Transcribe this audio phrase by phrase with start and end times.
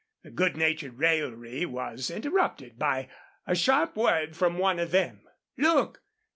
[0.23, 3.07] The good natured raillery was interrupted by
[3.45, 5.21] a sharp word from one of them.
[5.59, 6.01] "Look!